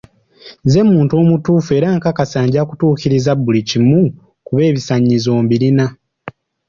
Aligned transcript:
Nze 0.65 0.79
muntu 0.91 1.13
omutuufu 1.21 1.69
era 1.79 1.87
nkakasa 1.97 2.39
nja 2.45 2.63
kutuukiriza 2.69 3.31
buli 3.43 3.61
kimu 3.69 3.99
kuba 4.45 4.61
ebisaanyizo 4.69 5.31
mbirina. 5.43 5.85